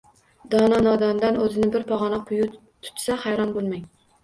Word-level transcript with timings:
Dono 0.53 0.79
nodondan 0.85 1.37
o’zini 1.43 1.69
bir 1.77 1.85
pog’ona 1.93 2.21
quyi 2.31 2.51
tutsa, 2.57 3.21
hayron 3.27 3.55
bo’lmang. 3.61 3.89